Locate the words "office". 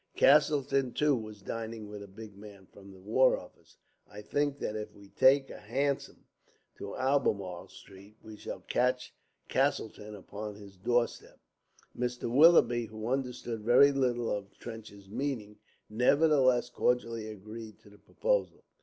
3.37-3.77